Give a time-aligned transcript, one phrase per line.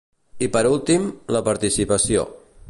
[0.45, 1.05] I per últim,
[1.37, 2.27] la participació.